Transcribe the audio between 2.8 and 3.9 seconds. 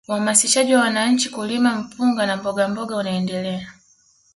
unaendelea